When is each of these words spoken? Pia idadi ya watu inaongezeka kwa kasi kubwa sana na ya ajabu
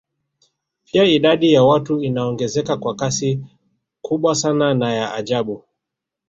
Pia 0.85 1.03
idadi 1.05 1.53
ya 1.53 1.63
watu 1.63 2.01
inaongezeka 2.03 2.77
kwa 2.77 2.95
kasi 2.95 3.39
kubwa 4.01 4.35
sana 4.35 4.73
na 4.73 4.93
ya 4.93 5.13
ajabu 5.13 5.63